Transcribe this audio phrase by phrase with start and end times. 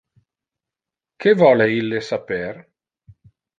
[1.25, 2.51] Que vole ille saper?